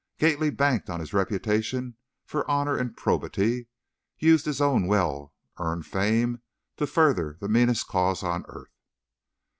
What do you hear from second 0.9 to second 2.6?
his reputation for